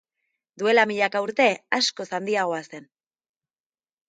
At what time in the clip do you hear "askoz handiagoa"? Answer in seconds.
1.79-2.63